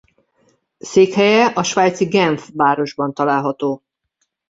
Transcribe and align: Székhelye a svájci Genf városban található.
Székhelye 0.79 1.45
a 1.45 1.63
svájci 1.63 2.05
Genf 2.05 2.49
városban 2.53 3.13
található. 3.13 3.83